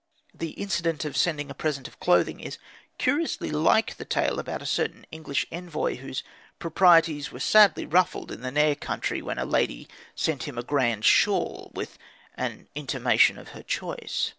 [0.33, 2.57] The incident of sending a present of clothing is
[2.97, 6.23] curiously like the tale about a certain English envoy, whose
[6.57, 11.05] proprieties were sadly ruffled in the Nair country, when a lady sent him a grand
[11.05, 11.99] shawl with
[12.33, 14.29] an intimation of her choice.